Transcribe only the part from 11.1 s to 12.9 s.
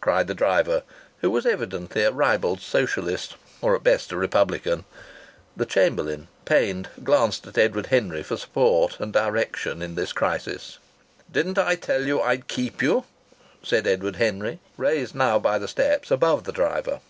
"Didn't I tell you I'd keep